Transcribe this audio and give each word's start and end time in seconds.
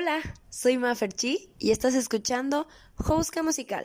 Hola, 0.00 0.20
soy 0.48 0.78
Maferchi 0.78 1.50
y 1.58 1.72
estás 1.72 1.94
escuchando 1.94 2.68
Jouska 2.98 3.42
Musical. 3.42 3.84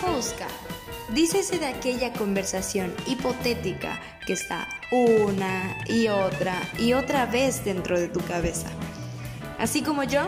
Jouska, 0.00 0.48
dícese 1.10 1.60
de 1.60 1.66
aquella 1.66 2.12
conversación 2.14 2.92
hipotética 3.06 4.00
que 4.26 4.32
está 4.32 4.66
una 4.90 5.76
y 5.86 6.08
otra 6.08 6.60
y 6.80 6.94
otra 6.94 7.26
vez 7.26 7.64
dentro 7.64 8.00
de 8.00 8.08
tu 8.08 8.18
cabeza. 8.22 8.66
Así 9.60 9.80
como 9.80 10.02
yo, 10.02 10.22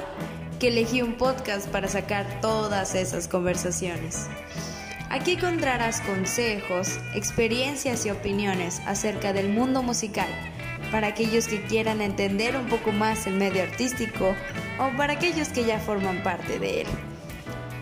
que 0.61 0.69
elegí 0.69 1.03
un 1.03 1.17
podcast 1.17 1.67
para 1.71 1.89
sacar 1.89 2.41
todas 2.41 2.95
esas 2.95 3.27
conversaciones. 3.27 4.29
Aquí 5.09 5.33
encontrarás 5.33 6.01
consejos, 6.01 6.99
experiencias 7.15 8.05
y 8.05 8.11
opiniones 8.11 8.83
acerca 8.87 9.33
del 9.33 9.49
mundo 9.49 9.83
musical 9.83 10.29
para 10.91 11.07
aquellos 11.07 11.47
que 11.47 11.63
quieran 11.63 12.01
entender 12.01 12.57
un 12.57 12.67
poco 12.67 12.91
más 12.91 13.27
el 13.29 13.35
medio 13.35 13.63
artístico 13.63 14.35
o 14.81 14.97
para 14.97 15.13
aquellos 15.13 15.49
que 15.51 15.65
ya 15.65 15.79
forman 15.79 16.23
parte 16.25 16.59
de 16.59 16.83
él. 16.83 16.87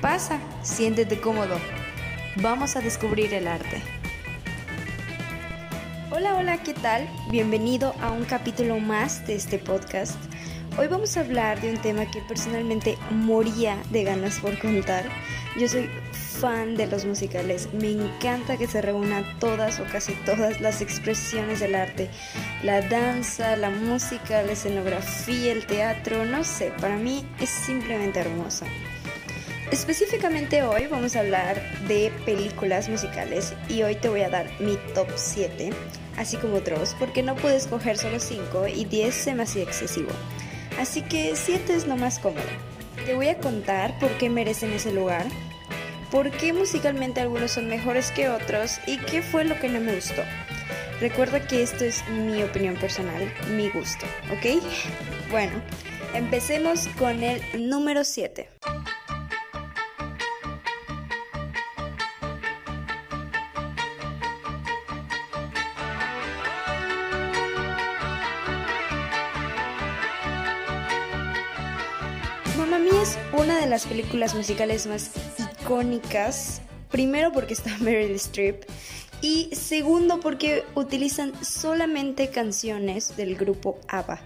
Pasa, 0.02 0.38
siéntete 0.62 1.18
cómodo. 1.18 1.58
Vamos 2.36 2.76
a 2.76 2.80
descubrir 2.82 3.32
el 3.32 3.48
arte. 3.48 3.80
Hola, 6.10 6.34
hola, 6.34 6.62
¿qué 6.62 6.74
tal? 6.74 7.08
Bienvenido 7.30 7.94
a 8.02 8.12
un 8.12 8.24
capítulo 8.24 8.78
más 8.80 9.26
de 9.26 9.36
este 9.36 9.58
podcast. 9.58 10.18
Hoy 10.76 10.88
vamos 10.88 11.16
a 11.16 11.20
hablar 11.20 11.60
de 11.62 11.70
un 11.70 11.78
tema 11.78 12.04
que 12.10 12.20
personalmente 12.20 12.98
moría 13.10 13.78
de 13.90 14.04
ganas 14.04 14.40
por 14.40 14.58
contar. 14.58 15.08
Yo 15.58 15.68
soy 15.68 15.88
fan 16.40 16.74
de 16.76 16.86
los 16.86 17.04
musicales. 17.04 17.68
Me 17.72 17.90
encanta 17.90 18.56
que 18.56 18.66
se 18.66 18.82
reúnan 18.82 19.24
todas 19.38 19.80
o 19.80 19.84
casi 19.84 20.12
todas 20.24 20.60
las 20.60 20.80
expresiones 20.80 21.60
del 21.60 21.74
arte. 21.74 22.10
La 22.62 22.80
danza, 22.82 23.56
la 23.56 23.70
música, 23.70 24.42
la 24.42 24.52
escenografía, 24.52 25.52
el 25.52 25.66
teatro, 25.66 26.24
no 26.24 26.44
sé, 26.44 26.72
para 26.80 26.96
mí 26.96 27.24
es 27.40 27.50
simplemente 27.50 28.20
hermoso. 28.20 28.66
Específicamente 29.70 30.62
hoy 30.62 30.86
vamos 30.86 31.16
a 31.16 31.20
hablar 31.20 31.60
de 31.88 32.12
películas 32.24 32.88
musicales 32.88 33.54
y 33.68 33.82
hoy 33.82 33.96
te 33.96 34.08
voy 34.08 34.20
a 34.20 34.28
dar 34.28 34.46
mi 34.60 34.76
top 34.94 35.08
7, 35.14 35.70
así 36.16 36.36
como 36.36 36.56
otros, 36.56 36.94
porque 36.98 37.22
no 37.22 37.34
puedes 37.34 37.64
escoger 37.64 37.96
solo 37.96 38.20
5 38.20 38.68
y 38.68 38.84
10 38.84 39.14
se 39.14 39.34
me 39.34 39.42
hacía 39.44 39.62
excesivo. 39.62 40.10
Así 40.78 41.02
que 41.02 41.34
7 41.34 41.74
es 41.74 41.86
lo 41.86 41.96
más 41.96 42.18
cómodo. 42.18 42.44
Te 43.06 43.14
voy 43.14 43.28
a 43.28 43.38
contar 43.38 43.98
por 43.98 44.10
qué 44.18 44.30
merecen 44.30 44.72
ese 44.72 44.92
lugar, 44.92 45.26
por 46.10 46.30
qué 46.30 46.52
musicalmente 46.52 47.20
algunos 47.20 47.52
son 47.52 47.68
mejores 47.68 48.10
que 48.10 48.28
otros 48.28 48.78
y 48.86 48.98
qué 48.98 49.22
fue 49.22 49.44
lo 49.44 49.58
que 49.58 49.68
no 49.68 49.80
me 49.80 49.94
gustó. 49.94 50.22
Recuerda 51.00 51.46
que 51.46 51.62
esto 51.62 51.84
es 51.84 52.06
mi 52.08 52.42
opinión 52.42 52.76
personal, 52.76 53.32
mi 53.50 53.68
gusto, 53.68 54.06
¿ok? 54.32 54.62
Bueno, 55.30 55.52
empecemos 56.14 56.88
con 56.98 57.22
el 57.22 57.68
número 57.68 58.04
7. 58.04 58.48
Mamma 72.56 72.78
Mía 72.78 73.02
es 73.02 73.18
una 73.32 73.60
de 73.60 73.66
las 73.66 73.84
películas 73.84 74.34
musicales 74.34 74.86
más 74.86 75.10
icónicas. 75.64 76.60
Primero 76.90 77.32
porque 77.32 77.54
está 77.54 77.76
Meryl 77.80 78.14
Streep 78.16 78.64
y 79.20 79.48
segundo 79.54 80.20
porque 80.20 80.64
utilizan 80.74 81.32
solamente 81.42 82.28
canciones 82.28 83.16
del 83.16 83.36
grupo 83.36 83.78
ABBA. 83.88 84.20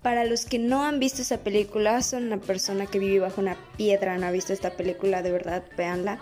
Para 0.00 0.24
los 0.24 0.46
que 0.46 0.58
no 0.58 0.84
han 0.84 0.98
visto 1.00 1.22
esa 1.22 1.38
película, 1.38 2.02
son 2.02 2.24
una 2.24 2.38
persona 2.38 2.86
que 2.86 2.98
vive 2.98 3.20
bajo 3.20 3.40
una 3.40 3.56
piedra, 3.76 4.18
no 4.18 4.26
ha 4.26 4.30
visto 4.30 4.52
esta 4.52 4.70
película, 4.70 5.22
de 5.22 5.32
verdad, 5.32 5.64
véanla. 5.76 6.18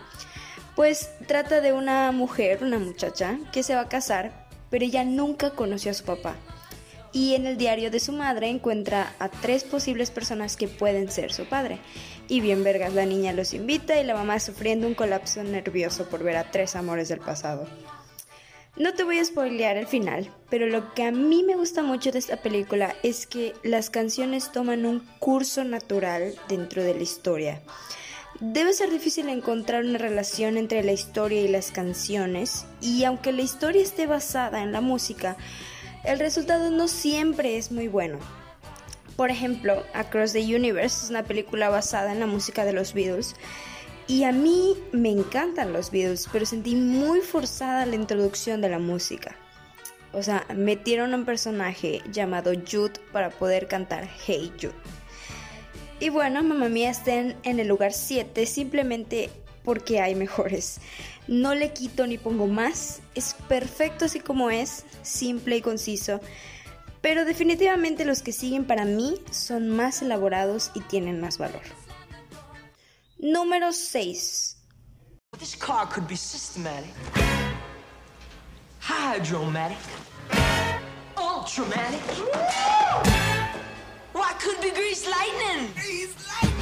Pues 0.76 1.10
trata 1.26 1.60
de 1.60 1.72
una 1.72 2.12
mujer, 2.12 2.62
una 2.62 2.78
muchacha, 2.78 3.38
que 3.52 3.62
se 3.62 3.74
va 3.74 3.82
a 3.82 3.88
casar, 3.88 4.48
pero 4.70 4.84
ella 4.84 5.04
nunca 5.04 5.50
conoció 5.50 5.90
a 5.90 5.94
su 5.94 6.04
papá 6.04 6.36
y 7.12 7.34
en 7.34 7.46
el 7.46 7.56
diario 7.56 7.90
de 7.90 8.00
su 8.00 8.12
madre 8.12 8.48
encuentra 8.48 9.14
a 9.18 9.28
tres 9.28 9.64
posibles 9.64 10.10
personas 10.10 10.56
que 10.56 10.68
pueden 10.68 11.10
ser 11.10 11.32
su 11.32 11.44
padre. 11.46 11.78
Y 12.28 12.40
bien 12.40 12.62
vergas, 12.62 12.94
la 12.94 13.06
niña 13.06 13.32
los 13.32 13.54
invita 13.54 14.00
y 14.00 14.04
la 14.04 14.14
mamá 14.14 14.38
sufriendo 14.38 14.86
un 14.86 14.94
colapso 14.94 15.42
nervioso 15.42 16.08
por 16.08 16.22
ver 16.22 16.36
a 16.36 16.50
tres 16.50 16.76
amores 16.76 17.08
del 17.08 17.20
pasado. 17.20 17.66
No 18.76 18.94
te 18.94 19.02
voy 19.02 19.18
a 19.18 19.24
spoilear 19.24 19.76
el 19.76 19.88
final, 19.88 20.32
pero 20.48 20.66
lo 20.68 20.94
que 20.94 21.02
a 21.02 21.10
mí 21.10 21.42
me 21.42 21.56
gusta 21.56 21.82
mucho 21.82 22.12
de 22.12 22.20
esta 22.20 22.36
película 22.36 22.94
es 23.02 23.26
que 23.26 23.52
las 23.64 23.90
canciones 23.90 24.52
toman 24.52 24.86
un 24.86 25.00
curso 25.18 25.64
natural 25.64 26.34
dentro 26.48 26.84
de 26.84 26.94
la 26.94 27.02
historia. 27.02 27.60
Debe 28.38 28.72
ser 28.72 28.90
difícil 28.90 29.28
encontrar 29.28 29.84
una 29.84 29.98
relación 29.98 30.56
entre 30.56 30.84
la 30.84 30.92
historia 30.92 31.42
y 31.42 31.48
las 31.48 31.72
canciones, 31.72 32.64
y 32.80 33.04
aunque 33.04 33.32
la 33.32 33.42
historia 33.42 33.82
esté 33.82 34.06
basada 34.06 34.62
en 34.62 34.72
la 34.72 34.80
música, 34.80 35.36
el 36.04 36.18
resultado 36.18 36.70
no 36.70 36.88
siempre 36.88 37.56
es 37.56 37.70
muy 37.70 37.88
bueno. 37.88 38.18
Por 39.16 39.30
ejemplo, 39.30 39.84
Across 39.92 40.32
the 40.32 40.56
Universe 40.56 41.04
es 41.04 41.10
una 41.10 41.24
película 41.24 41.68
basada 41.68 42.12
en 42.12 42.20
la 42.20 42.26
música 42.26 42.64
de 42.64 42.72
los 42.72 42.94
Beatles 42.94 43.34
y 44.06 44.24
a 44.24 44.32
mí 44.32 44.76
me 44.92 45.10
encantan 45.10 45.72
los 45.72 45.90
Beatles, 45.90 46.28
pero 46.32 46.46
sentí 46.46 46.74
muy 46.74 47.20
forzada 47.20 47.86
la 47.86 47.96
introducción 47.96 48.60
de 48.60 48.70
la 48.70 48.78
música. 48.78 49.36
O 50.12 50.22
sea, 50.22 50.44
metieron 50.54 51.12
a 51.12 51.18
un 51.18 51.24
personaje 51.24 52.02
llamado 52.10 52.52
Jude 52.54 52.98
para 53.12 53.30
poder 53.30 53.68
cantar 53.68 54.08
Hey 54.26 54.52
Jude. 54.60 54.74
Y 56.00 56.08
bueno, 56.08 56.42
Mamma 56.42 56.68
Mía 56.68 56.90
está 56.90 57.14
en, 57.14 57.36
en 57.42 57.60
el 57.60 57.68
lugar 57.68 57.92
7 57.92 58.46
simplemente 58.46 59.30
porque 59.64 60.00
hay 60.00 60.14
mejores. 60.14 60.80
No 61.28 61.54
le 61.54 61.72
quito 61.72 62.06
ni 62.06 62.18
pongo 62.18 62.46
más, 62.46 63.00
es 63.14 63.34
perfecto 63.48 64.06
así 64.06 64.20
como 64.20 64.50
es, 64.50 64.84
simple 65.02 65.56
y 65.56 65.62
conciso. 65.62 66.20
Pero 67.00 67.24
definitivamente 67.24 68.04
los 68.04 68.22
que 68.22 68.32
siguen 68.32 68.66
para 68.66 68.84
mí 68.84 69.14
son 69.30 69.70
más 69.70 70.02
elaborados 70.02 70.70
y 70.74 70.80
tienen 70.80 71.20
más 71.20 71.38
valor. 71.38 71.62
Número 73.18 73.72
6. 73.72 74.56
This 75.38 75.54
car 75.54 75.86
could 75.86 76.08
be 76.08 76.16
systematic, 76.16 76.90
hydromatic, 78.80 79.78
ultramatic. 81.16 82.02
Why 84.12 84.32
could 84.40 84.60
be 84.60 84.70
grease 84.70 85.06
lightning? 85.08 86.59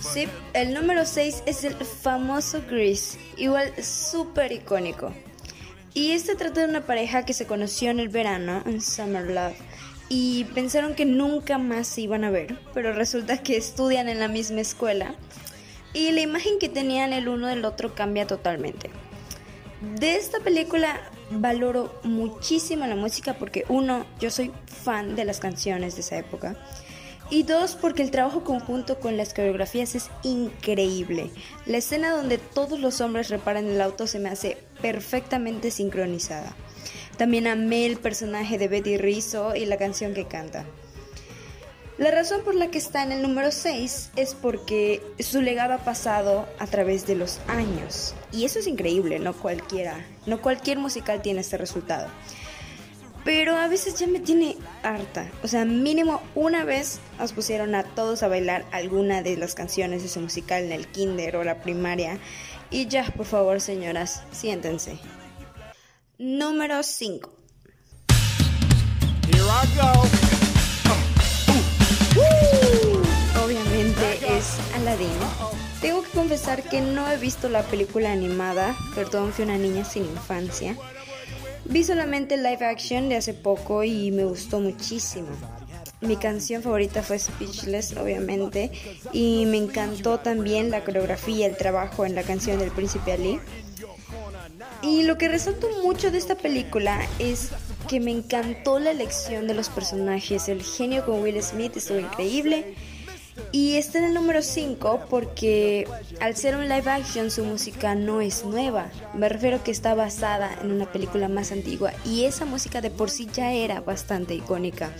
Sí, 0.00 0.28
el 0.54 0.74
número 0.74 1.06
6 1.06 1.44
es 1.46 1.64
el 1.64 1.74
famoso 1.74 2.62
Grease, 2.68 3.18
igual 3.36 3.72
súper 3.82 4.52
icónico. 4.52 5.12
Y 5.94 6.10
este 6.10 6.34
trata 6.34 6.60
de 6.60 6.68
una 6.68 6.84
pareja 6.84 7.24
que 7.24 7.32
se 7.32 7.46
conoció 7.46 7.90
en 7.90 8.00
el 8.00 8.08
verano, 8.08 8.62
en 8.66 8.80
Summer 8.80 9.30
Love, 9.30 9.56
y 10.08 10.44
pensaron 10.54 10.94
que 10.94 11.04
nunca 11.04 11.58
más 11.58 11.86
se 11.86 12.02
iban 12.02 12.24
a 12.24 12.30
ver, 12.30 12.58
pero 12.74 12.92
resulta 12.92 13.42
que 13.42 13.56
estudian 13.56 14.08
en 14.08 14.20
la 14.20 14.28
misma 14.28 14.60
escuela 14.60 15.14
y 15.92 16.10
la 16.10 16.20
imagen 16.20 16.58
que 16.58 16.68
tenían 16.68 17.12
el 17.12 17.28
uno 17.28 17.46
del 17.46 17.64
otro 17.64 17.94
cambia 17.94 18.26
totalmente. 18.26 18.90
De 19.98 20.16
esta 20.16 20.40
película 20.40 21.00
valoro 21.30 21.98
muchísimo 22.02 22.86
la 22.86 22.96
música 22.96 23.34
porque 23.34 23.64
uno, 23.68 24.06
yo 24.20 24.30
soy 24.30 24.52
fan 24.66 25.16
de 25.16 25.24
las 25.24 25.40
canciones 25.40 25.94
de 25.94 26.02
esa 26.02 26.18
época. 26.18 26.56
Y 27.28 27.42
dos, 27.42 27.74
porque 27.74 28.02
el 28.02 28.12
trabajo 28.12 28.44
conjunto 28.44 29.00
con 29.00 29.16
las 29.16 29.34
coreografías 29.34 29.96
es 29.96 30.10
increíble. 30.22 31.30
La 31.66 31.78
escena 31.78 32.10
donde 32.10 32.38
todos 32.38 32.78
los 32.78 33.00
hombres 33.00 33.30
reparan 33.30 33.66
el 33.66 33.80
auto 33.80 34.06
se 34.06 34.20
me 34.20 34.28
hace 34.28 34.58
perfectamente 34.80 35.72
sincronizada. 35.72 36.54
También 37.16 37.46
amé 37.46 37.86
el 37.86 37.96
personaje 37.96 38.58
de 38.58 38.68
Betty 38.68 38.96
Rizzo 38.96 39.56
y 39.56 39.64
la 39.66 39.76
canción 39.76 40.14
que 40.14 40.26
canta. 40.26 40.64
La 41.98 42.10
razón 42.10 42.42
por 42.44 42.54
la 42.54 42.70
que 42.70 42.76
está 42.76 43.02
en 43.02 43.10
el 43.10 43.22
número 43.22 43.50
6 43.50 44.10
es 44.16 44.34
porque 44.34 45.02
su 45.18 45.40
legado 45.40 45.72
ha 45.72 45.78
pasado 45.78 46.46
a 46.58 46.66
través 46.66 47.06
de 47.06 47.14
los 47.16 47.40
años. 47.48 48.14
Y 48.32 48.44
eso 48.44 48.58
es 48.58 48.66
increíble, 48.66 49.18
no 49.18 49.32
cualquiera, 49.32 50.04
no 50.26 50.42
cualquier 50.42 50.78
musical 50.78 51.22
tiene 51.22 51.40
este 51.40 51.56
resultado. 51.56 52.08
Pero 53.26 53.56
a 53.56 53.66
veces 53.66 53.98
ya 53.98 54.06
me 54.06 54.20
tiene 54.20 54.56
harta. 54.84 55.28
O 55.42 55.48
sea, 55.48 55.64
mínimo 55.64 56.22
una 56.36 56.64
vez 56.64 57.00
nos 57.18 57.32
pusieron 57.32 57.74
a 57.74 57.82
todos 57.82 58.22
a 58.22 58.28
bailar 58.28 58.64
alguna 58.70 59.20
de 59.22 59.36
las 59.36 59.56
canciones 59.56 60.02
de 60.02 60.06
ese 60.06 60.20
musical 60.20 60.62
en 60.62 60.70
el 60.70 60.86
kinder 60.86 61.34
o 61.34 61.42
la 61.42 61.60
primaria. 61.60 62.20
Y 62.70 62.86
ya, 62.86 63.04
por 63.16 63.26
favor, 63.26 63.60
señoras, 63.60 64.22
siéntense. 64.30 65.00
Número 66.18 66.84
5. 66.84 67.28
Here 69.26 69.42
I 69.42 69.66
go. 69.76 69.90
Obviamente 73.44 74.38
es 74.38 74.56
Aladdin. 74.76 75.08
Tengo 75.80 76.04
que 76.04 76.10
confesar 76.10 76.62
que 76.62 76.80
no 76.80 77.10
he 77.10 77.16
visto 77.16 77.48
la 77.48 77.64
película 77.64 78.12
animada, 78.12 78.76
perdón, 78.94 79.32
fui 79.32 79.44
una 79.44 79.58
niña 79.58 79.84
sin 79.84 80.04
infancia. 80.04 80.76
Vi 81.68 81.84
solamente 81.84 82.36
live 82.36 82.64
action 82.64 83.08
de 83.08 83.16
hace 83.16 83.34
poco 83.34 83.82
y 83.82 84.10
me 84.10 84.24
gustó 84.24 84.60
muchísimo. 84.60 85.28
Mi 86.00 86.16
canción 86.16 86.62
favorita 86.62 87.02
fue 87.02 87.18
Speechless, 87.18 87.96
obviamente, 87.96 88.70
y 89.12 89.46
me 89.46 89.56
encantó 89.56 90.18
también 90.18 90.70
la 90.70 90.84
coreografía, 90.84 91.46
el 91.46 91.56
trabajo 91.56 92.06
en 92.06 92.14
la 92.14 92.22
canción 92.22 92.58
del 92.58 92.70
Príncipe 92.70 93.12
Ali. 93.12 93.40
Y 94.82 95.02
lo 95.02 95.18
que 95.18 95.28
resalto 95.28 95.68
mucho 95.82 96.10
de 96.10 96.18
esta 96.18 96.36
película 96.36 97.00
es 97.18 97.50
que 97.88 97.98
me 97.98 98.10
encantó 98.10 98.78
la 98.78 98.90
elección 98.90 99.46
de 99.46 99.54
los 99.54 99.68
personajes. 99.68 100.48
El 100.48 100.62
genio 100.62 101.04
con 101.04 101.22
Will 101.22 101.42
Smith 101.42 101.76
estuvo 101.76 101.98
increíble. 101.98 102.74
Y 103.52 103.76
está 103.76 103.98
en 103.98 104.04
el 104.04 104.14
número 104.14 104.42
5 104.42 105.06
porque 105.08 105.88
al 106.20 106.36
ser 106.36 106.56
un 106.56 106.68
live 106.68 106.90
action 106.90 107.30
su 107.30 107.44
música 107.44 107.94
no 107.94 108.20
es 108.20 108.44
nueva. 108.44 108.90
Me 109.14 109.28
refiero 109.28 109.62
que 109.62 109.70
está 109.70 109.94
basada 109.94 110.58
en 110.60 110.72
una 110.72 110.90
película 110.90 111.28
más 111.28 111.52
antigua 111.52 111.92
y 112.04 112.24
esa 112.24 112.44
música 112.44 112.80
de 112.80 112.90
por 112.90 113.10
sí 113.10 113.28
ya 113.32 113.52
era 113.52 113.80
bastante 113.80 114.34
icónica. 114.34 114.90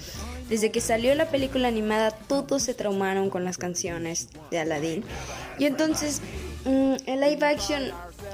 Desde 0.49 0.71
que 0.71 0.81
salió 0.81 1.15
la 1.15 1.29
película 1.29 1.69
animada 1.69 2.13
todos 2.13 2.63
se 2.63 2.75
traumaron 2.75 3.31
con 3.31 3.45
las 3.45 3.59
canciones 3.59 4.29
de 4.51 4.59
Aladdin. 4.61 5.05
Y 5.59 5.67
entonces 5.67 6.21
mm, 6.65 6.95
el 7.07 7.21
live 7.21 7.47
action 7.47 7.83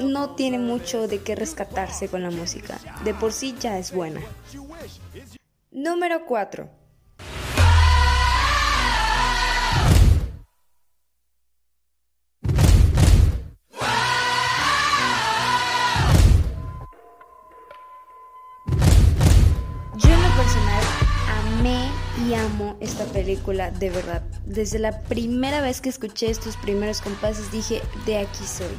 no 0.01 0.35
tiene 0.35 0.59
mucho 0.59 1.09
de 1.09 1.23
qué 1.23 1.35
rescatarse 1.35 2.09
con 2.09 2.23
la 2.23 2.31
música. 2.31 2.79
De 3.05 3.15
por 3.15 3.33
sí 3.33 3.55
ya 3.59 3.79
es 3.79 3.93
buena. 3.93 4.21
Número 5.71 6.27
4. 6.27 6.82
Película, 23.23 23.71
de 23.71 23.91
verdad. 23.91 24.23
Desde 24.47 24.81
la 24.81 25.01
primera 25.03 25.61
vez 25.61 25.81
que 25.81 25.89
escuché 25.89 26.29
estos 26.29 26.57
primeros 26.57 27.01
compases 27.01 27.53
dije, 27.53 27.81
de 28.05 28.19
aquí 28.19 28.45
soy. 28.45 28.75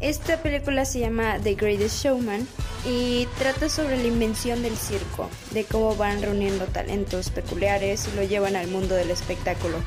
Esta 0.00 0.42
película 0.42 0.84
se 0.84 0.98
llama 0.98 1.38
The 1.40 1.54
Greatest 1.54 2.02
Showman 2.02 2.48
y 2.84 3.28
trata 3.38 3.68
sobre 3.68 3.98
la 3.98 4.08
invención 4.08 4.62
del 4.62 4.76
circo, 4.76 5.28
de 5.52 5.64
cómo 5.64 5.94
van 5.94 6.20
reuniendo 6.20 6.64
talentos 6.64 7.30
peculiares 7.30 8.08
y 8.08 8.16
lo 8.16 8.24
llevan 8.24 8.56
al 8.56 8.66
mundo 8.66 8.96
del 8.96 9.12
espectáculo. 9.12 9.78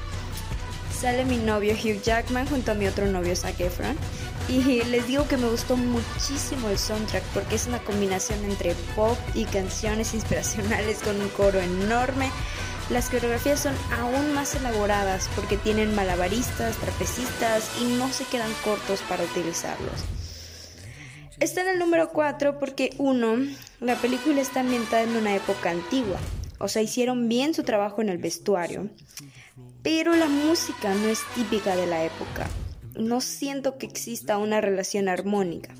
Sale 0.98 1.26
mi 1.26 1.36
novio 1.36 1.74
Hugh 1.74 2.02
Jackman 2.02 2.48
junto 2.48 2.72
a 2.72 2.76
mi 2.76 2.88
otro 2.88 3.08
novio 3.08 3.36
Zac 3.36 3.60
Efron 3.60 3.98
y 4.48 4.84
les 4.90 5.06
digo 5.06 5.28
que 5.28 5.36
me 5.36 5.50
gustó 5.50 5.76
muchísimo 5.76 6.70
el 6.70 6.78
soundtrack 6.78 7.24
porque 7.34 7.56
es 7.56 7.68
una 7.68 7.80
combinación 7.80 8.42
entre 8.46 8.74
pop 8.96 9.18
y 9.34 9.44
canciones 9.44 10.14
inspiracionales 10.14 11.00
con 11.00 11.20
un 11.20 11.28
coro 11.30 11.60
enorme. 11.60 12.32
Las 12.90 13.10
coreografías 13.10 13.62
son 13.62 13.74
aún 13.98 14.34
más 14.34 14.56
elaboradas 14.56 15.30
porque 15.36 15.58
tienen 15.58 15.96
malabaristas, 15.96 16.78
trapecistas 16.78 17.70
y 17.82 17.86
no 17.98 18.12
se 18.12 18.26
quedan 18.26 18.52
cortos 18.64 19.02
para 19.08 19.24
utilizarlos. 19.24 20.04
Está 21.40 21.62
en 21.62 21.70
el 21.70 21.80
número 21.80 22.10
4 22.10 22.60
porque 22.60 22.92
uno, 22.98 23.38
la 23.80 23.96
película 23.96 24.42
está 24.42 24.60
ambientada 24.60 25.04
en 25.04 25.16
una 25.16 25.36
época 25.36 25.72
antigua, 25.72 26.20
o 26.60 26.68
sea, 26.68 26.82
hicieron 26.82 27.28
bien 27.28 27.54
su 27.54 27.64
trabajo 27.64 28.02
en 28.02 28.10
el 28.10 28.18
vestuario, 28.18 28.90
pero 29.82 30.16
la 30.16 30.28
música 30.28 30.94
no 30.94 31.08
es 31.08 31.20
típica 31.36 31.76
de 31.76 31.88
la 31.88 32.04
época 32.04 32.48
no 32.96 33.22
siento 33.22 33.78
que 33.78 33.86
exista 33.86 34.38
una 34.38 34.62
relación 34.62 35.10
armónica. 35.10 35.74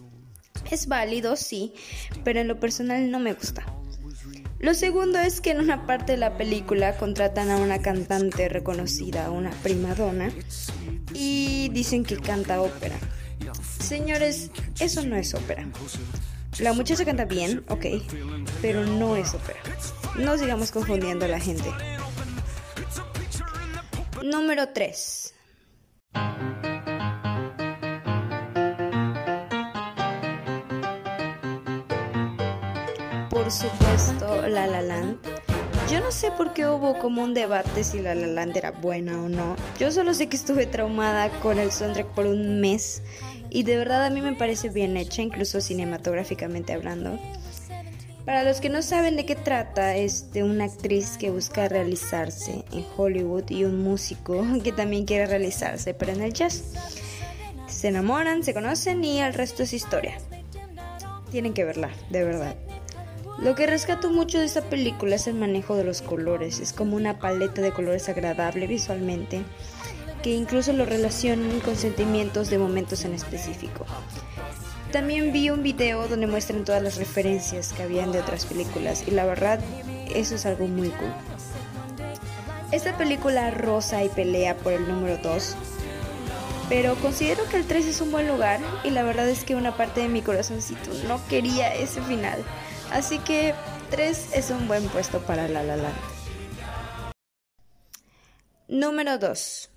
Es 0.72 0.88
válido, 0.88 1.36
sí, 1.36 1.74
pero 2.24 2.40
en 2.40 2.48
lo 2.48 2.60
personal 2.60 3.12
no 3.12 3.20
me 3.20 3.34
gusta. 3.34 3.66
Lo 4.64 4.74
segundo 4.74 5.20
es 5.20 5.42
que 5.42 5.52
en 5.52 5.60
una 5.60 5.86
parte 5.86 6.14
de 6.14 6.18
la 6.18 6.38
película 6.38 6.96
contratan 6.96 7.52
a 7.52 7.58
una 7.58 7.82
cantante 7.82 8.48
reconocida, 8.48 9.30
una 9.30 9.52
primadona, 9.62 10.32
y 11.14 11.68
dicen 11.74 12.06
que 12.06 12.16
canta 12.16 12.62
ópera. 12.62 12.96
Señores, 13.82 14.52
eso 14.80 15.06
no 15.06 15.18
es 15.18 15.34
ópera. 15.34 15.68
La 16.60 16.72
muchacha 16.72 17.04
canta 17.04 17.26
bien, 17.26 17.66
ok, 17.68 17.88
pero 18.62 18.86
no 18.86 19.18
es 19.18 19.34
ópera. 19.34 19.60
No 20.18 20.38
sigamos 20.38 20.72
confundiendo 20.72 21.26
a 21.26 21.28
la 21.28 21.42
gente. 21.42 21.70
Número 24.24 24.70
3. 24.70 25.34
Por 33.44 33.52
supuesto, 33.52 34.48
La 34.48 34.68
La 34.68 34.82
Land. 34.82 35.18
Yo 35.92 36.00
no 36.00 36.12
sé 36.12 36.32
por 36.32 36.54
qué 36.54 36.66
hubo 36.66 36.98
como 36.98 37.22
un 37.22 37.34
debate 37.34 37.84
si 37.84 38.00
La 38.00 38.16
La 38.16 38.28
Land 38.28 38.56
era 38.56 38.72
buena 38.72 39.22
o 39.22 39.28
no. 39.28 39.58
Yo 39.78 39.92
solo 39.92 40.14
sé 40.14 40.30
que 40.30 40.38
estuve 40.38 40.66
traumada 40.66 41.30
con 41.42 41.60
el 41.60 41.74
soundtrack 41.74 42.08
por 42.14 42.26
un 42.26 42.62
mes 42.62 43.02
y 43.50 43.64
de 43.64 43.76
verdad 43.76 44.06
a 44.06 44.10
mí 44.10 44.22
me 44.22 44.34
parece 44.34 44.70
bien 44.70 44.96
hecha, 44.96 45.22
incluso 45.22 45.60
cinematográficamente 45.60 46.72
hablando. 46.72 47.20
Para 48.24 48.46
los 48.46 48.62
que 48.62 48.70
no 48.70 48.82
saben 48.82 49.18
de 49.18 49.26
qué 49.26 49.36
trata, 49.36 49.98
es 49.98 50.32
de 50.32 50.44
una 50.44 50.64
actriz 50.64 51.18
que 51.18 51.30
busca 51.30 51.68
realizarse 51.68 52.64
en 52.72 52.86
Hollywood 52.96 53.50
y 53.50 53.66
un 53.66 53.84
músico 53.84 54.46
que 54.64 54.72
también 54.72 55.04
quiere 55.04 55.26
realizarse, 55.26 55.94
pero 55.94 56.14
en 56.14 56.22
el 56.22 56.32
jazz. 56.32 56.64
Se 57.68 57.90
enamoran, 57.90 58.42
se 58.44 58.54
conocen 58.54 59.04
y 59.04 59.20
el 59.20 59.34
resto 59.34 59.64
es 59.64 59.74
historia. 59.74 60.18
Tienen 61.30 61.54
que 61.54 61.66
verla, 61.66 61.90
de 62.10 62.24
verdad. 62.24 62.56
Lo 63.40 63.56
que 63.56 63.68
rescato 63.68 64.10
mucho 64.10 64.40
de 64.40 64.46
esta 64.46 64.62
película 64.62 65.16
es 65.16 65.28
el 65.28 65.34
manejo 65.34 65.76
de 65.76 65.84
los 65.84 66.02
colores. 66.02 66.60
Es 66.60 66.72
como 66.72 66.96
una 66.96 67.18
paleta 67.20 67.62
de 67.62 67.72
colores 67.72 68.08
agradable 68.08 68.68
visualmente, 68.68 69.44
que 70.22 70.32
incluso 70.32 70.72
lo 70.72 70.86
relacionan 70.86 71.60
con 71.60 71.76
sentimientos 71.76 72.50
de 72.50 72.60
momentos 72.60 73.04
en 73.06 73.14
específico. 73.14 73.86
También 74.92 75.34
vi 75.34 75.50
un 75.50 75.64
video 75.64 76.08
donde 76.08 76.28
muestran 76.28 76.64
todas 76.64 76.84
las 76.84 76.98
referencias 76.98 77.74
que 77.74 77.82
habían 77.82 78.12
de 78.12 78.20
otras 78.20 78.46
películas 78.46 79.04
y 79.08 79.12
la 79.12 79.26
verdad 79.26 79.60
eso 80.14 80.36
es 80.36 80.46
algo 80.46 80.68
muy 80.68 80.90
cool. 80.90 81.12
Esta 82.72 82.96
película 82.98 83.50
rosa 83.50 84.04
y 84.04 84.10
pelea 84.10 84.56
por 84.56 84.74
el 84.74 84.88
número 84.88 85.18
2, 85.18 85.56
pero 86.70 86.96
considero 86.96 87.44
que 87.50 87.58
el 87.58 87.66
3 87.66 87.88
es 87.88 88.02
un 88.02 88.12
buen 88.12 88.28
lugar 88.28 88.60
y 88.84 88.92
la 88.92 89.04
verdad 89.04 89.28
es 89.28 89.44
que 89.44 89.56
una 89.56 89.76
parte 89.76 90.02
de 90.02 90.10
mi 90.10 90.22
corazoncito 90.22 90.92
no 91.08 91.20
quería 91.28 91.74
ese 91.74 92.02
final. 92.04 92.44
Así 92.92 93.20
que 93.20 93.54
3 93.90 94.30
es 94.34 94.50
un 94.50 94.68
buen 94.68 94.88
puesto 94.90 95.20
para 95.20 95.48
La 95.48 95.64
La 95.64 95.78
Land. 95.78 95.96
Número 98.68 99.18
2. 99.18 99.70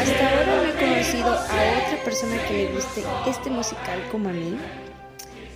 Hasta 0.00 0.28
ahora 0.30 0.44
no 0.46 0.62
he 0.64 0.72
conocido 0.78 1.32
a 1.32 1.34
otra 1.34 2.04
persona 2.04 2.36
que 2.46 2.52
le 2.52 2.72
guste 2.72 3.02
este 3.26 3.50
musical 3.50 4.02
como 4.12 4.28
a 4.28 4.32
mí. 4.32 4.58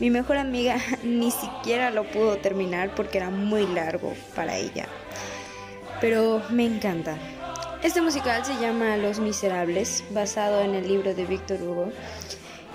Mi 0.01 0.11
mejor 0.11 0.37
amiga 0.39 0.79
ni 1.05 1.31
siquiera 1.31 1.91
lo 1.91 2.05
pudo 2.11 2.39
terminar 2.39 2.95
porque 2.95 3.19
era 3.19 3.31
muy 3.31 3.67
largo 3.67 4.15
para 4.35 4.57
ella. 4.57 4.89
Pero 6.01 6.43
me 6.51 6.65
encanta. 6.65 7.17
Este 7.83 8.01
musical 8.01 8.45
se 8.45 8.55
llama 8.61 8.97
Los 8.97 9.19
Miserables, 9.19 10.05
basado 10.11 10.61
en 10.61 10.77
el 10.77 10.87
libro 10.87 11.17
de 11.17 11.25
Víctor 11.25 11.61
Hugo, 11.61 11.93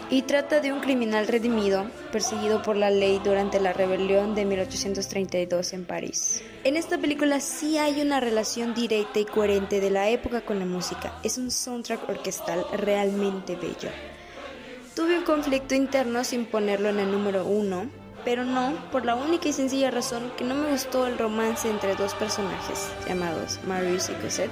y 0.09 0.23
trata 0.23 0.59
de 0.59 0.73
un 0.73 0.81
criminal 0.81 1.27
redimido 1.27 1.89
perseguido 2.11 2.61
por 2.61 2.75
la 2.75 2.89
ley 2.89 3.21
durante 3.23 3.61
la 3.61 3.71
rebelión 3.71 4.35
de 4.35 4.43
1832 4.43 5.71
en 5.71 5.85
París. 5.85 6.43
En 6.65 6.75
esta 6.75 6.97
película 6.97 7.39
sí 7.39 7.77
hay 7.77 8.01
una 8.01 8.19
relación 8.19 8.73
directa 8.73 9.19
y 9.19 9.25
coherente 9.25 9.79
de 9.79 9.91
la 9.91 10.09
época 10.09 10.41
con 10.41 10.59
la 10.59 10.65
música. 10.65 11.17
Es 11.23 11.37
un 11.37 11.51
soundtrack 11.51 12.09
orquestal 12.09 12.65
realmente 12.73 13.55
bello. 13.55 13.89
Tuve 14.93 15.17
un 15.17 15.23
conflicto 15.23 15.73
interno 15.73 16.25
sin 16.25 16.45
ponerlo 16.45 16.89
en 16.89 16.99
el 16.99 17.09
número 17.09 17.45
uno, 17.45 17.89
pero 18.27 18.43
no 18.43 18.73
por 18.91 19.05
la 19.05 19.15
única 19.15 19.47
y 19.47 19.53
sencilla 19.53 19.89
razón 19.89 20.33
que 20.35 20.43
no 20.43 20.53
me 20.53 20.69
gustó 20.69 21.07
el 21.07 21.17
romance 21.17 21.69
entre 21.69 21.95
dos 21.95 22.13
personajes 22.13 22.91
llamados 23.07 23.57
Marius 23.65 24.09
y 24.09 24.13
Cosette. 24.15 24.51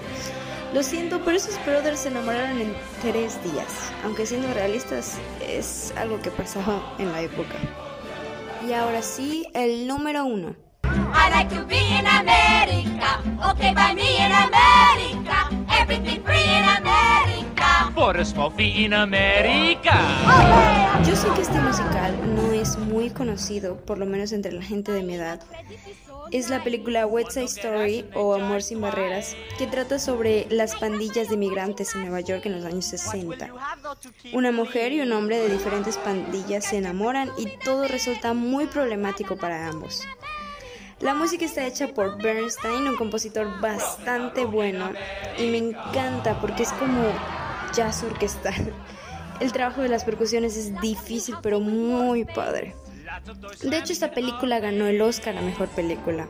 Lo 0.73 0.81
siento, 0.81 1.19
pero 1.25 1.35
esos 1.35 1.59
brothers 1.65 1.99
se 1.99 2.07
enamoraron 2.07 2.57
en 2.61 2.73
tres 3.01 3.37
días, 3.43 3.91
aunque 4.05 4.25
siendo 4.25 4.47
realistas 4.53 5.17
es 5.45 5.93
algo 5.97 6.21
que 6.21 6.31
pasaba 6.31 6.95
en 6.99 7.11
la 7.11 7.21
época. 7.23 7.55
Y 8.65 8.71
ahora 8.71 9.01
sí, 9.01 9.45
el 9.53 9.89
número 9.89 10.23
uno. 10.23 10.55
I 10.85 11.29
like 11.31 11.53
to 11.53 11.65
be 11.67 11.75
Yo 21.07 21.15
sé 21.15 21.27
que 21.35 21.41
este 21.41 21.59
musical 21.59 22.35
no 22.35 22.51
es 22.51 22.77
muy 22.77 23.09
conocido, 23.09 23.77
por 23.77 23.97
lo 23.97 24.05
menos 24.05 24.31
entre 24.33 24.51
la 24.51 24.61
gente 24.61 24.91
de 24.91 25.01
mi 25.01 25.15
edad. 25.15 25.41
Es 26.31 26.51
la 26.51 26.63
película 26.63 27.07
West 27.07 27.31
Side 27.31 27.45
Story 27.45 28.05
o 28.13 28.35
Amor 28.35 28.61
sin 28.61 28.81
Barreras, 28.81 29.35
que 29.57 29.65
trata 29.65 29.97
sobre 29.97 30.45
las 30.51 30.75
pandillas 30.75 31.29
de 31.29 31.37
migrantes 31.37 31.95
en 31.95 32.01
Nueva 32.01 32.21
York 32.21 32.45
en 32.45 32.51
los 32.51 32.65
años 32.65 32.85
60. 32.85 33.51
Una 34.33 34.51
mujer 34.51 34.91
y 34.91 35.01
un 35.01 35.11
hombre 35.11 35.39
de 35.39 35.49
diferentes 35.49 35.97
pandillas 35.97 36.65
se 36.65 36.77
enamoran 36.77 37.31
y 37.39 37.47
todo 37.63 37.87
resulta 37.87 38.35
muy 38.35 38.67
problemático 38.67 39.37
para 39.37 39.67
ambos. 39.67 40.03
La 40.99 41.15
música 41.15 41.45
está 41.45 41.65
hecha 41.65 41.87
por 41.87 42.21
Bernstein, 42.21 42.87
un 42.87 42.95
compositor 42.95 43.59
bastante 43.59 44.45
bueno, 44.45 44.91
y 45.37 45.47
me 45.47 45.57
encanta 45.57 46.39
porque 46.39 46.63
es 46.63 46.71
como 46.73 47.11
jazz 47.75 48.03
orquestal. 48.03 48.73
El 49.39 49.51
trabajo 49.51 49.81
de 49.81 49.89
las 49.89 50.05
percusiones 50.05 50.55
es 50.55 50.79
difícil 50.79 51.35
pero 51.41 51.59
muy 51.59 52.23
padre. 52.23 52.73
De 53.61 53.77
hecho, 53.77 53.93
esta 53.93 54.11
película 54.11 54.59
ganó 54.59 54.87
el 54.87 55.01
Oscar 55.01 55.37
a 55.37 55.41
Mejor 55.41 55.67
Película. 55.69 56.27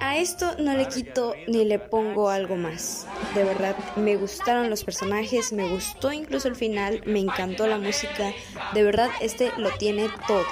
A 0.00 0.16
esto 0.16 0.54
no 0.58 0.74
le 0.74 0.88
quito 0.88 1.34
ni 1.46 1.66
le 1.66 1.78
pongo 1.78 2.30
algo 2.30 2.56
más. 2.56 3.06
De 3.34 3.44
verdad, 3.44 3.76
me 3.96 4.16
gustaron 4.16 4.70
los 4.70 4.82
personajes, 4.82 5.52
me 5.52 5.68
gustó 5.68 6.10
incluso 6.10 6.48
el 6.48 6.56
final, 6.56 7.02
me 7.04 7.18
encantó 7.18 7.66
la 7.66 7.76
música. 7.76 8.32
De 8.72 8.82
verdad, 8.82 9.10
este 9.20 9.52
lo 9.58 9.70
tiene 9.72 10.08
todo. 10.26 10.46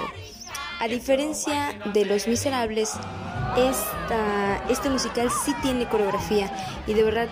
A 0.79 0.87
diferencia 0.87 1.77
de 1.93 2.05
Los 2.05 2.27
Miserables, 2.27 2.91
esta, 3.57 4.63
este 4.69 4.89
musical 4.89 5.29
sí 5.31 5.53
tiene 5.63 5.89
coreografía 5.89 6.51
y 6.85 6.93
de 6.93 7.03
verdad 7.03 7.27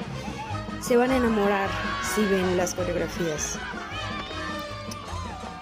se 0.88 0.96
van 0.96 1.12
a 1.12 1.18
enamorar 1.18 1.70
si 2.16 2.24
ven 2.24 2.56
las 2.56 2.74
coreografías. 2.74 3.60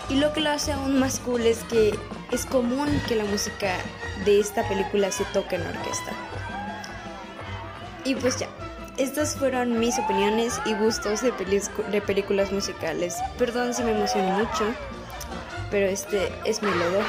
Y 0.07 0.17
lo 0.17 0.31
que 0.33 0.41
lo 0.41 0.51
hace 0.51 0.71
aún 0.71 0.99
más 0.99 1.19
cool 1.19 1.41
es 1.41 1.63
que 1.63 1.97
es 2.31 2.45
común 2.45 3.01
que 3.07 3.15
la 3.15 3.23
música 3.25 3.75
de 4.23 4.39
esta 4.39 4.67
película 4.67 5.11
se 5.11 5.25
toque 5.25 5.55
en 5.55 5.63
orquesta. 5.63 6.11
Y 8.03 8.13
pues 8.13 8.37
ya, 8.37 8.47
estas 8.97 9.35
fueron 9.35 9.79
mis 9.79 9.97
opiniones 9.97 10.61
y 10.63 10.75
gustos 10.75 11.21
de, 11.21 11.31
de 11.91 12.01
películas 12.01 12.51
musicales. 12.51 13.17
Perdón 13.39 13.73
si 13.73 13.81
me 13.81 13.93
emocioné 13.93 14.31
mucho, 14.31 14.75
pero 15.71 15.87
este 15.87 16.31
es 16.45 16.61
mi 16.61 16.69
lodo. 16.69 16.99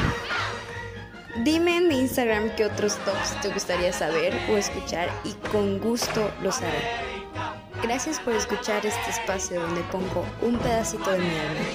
Dime 1.44 1.76
en 1.76 1.88
mi 1.88 2.00
Instagram 2.00 2.49
qué 2.56 2.64
otros 2.64 2.96
tops 3.04 3.38
te 3.42 3.50
gustaría 3.50 3.92
saber 3.92 4.35
o 4.50 4.56
escuchar 4.56 5.11
y 5.23 5.35
con 5.50 5.80
gusto 5.80 6.30
los 6.42 6.62
haré. 6.62 7.05
Gracias 7.83 8.18
por 8.21 8.35
escuchar 8.35 8.85
este 8.87 9.11
espacio 9.11 9.61
donde 9.61 9.83
pongo 9.92 10.25
un 10.42 10.59
pedacito 10.59 11.11
de 11.11 11.18
mi 11.18 11.25
alma. 11.26 11.66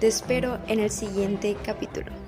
Te 0.00 0.06
espero 0.06 0.58
en 0.66 0.80
el 0.80 0.90
siguiente 0.90 1.56
capítulo. 1.62 2.23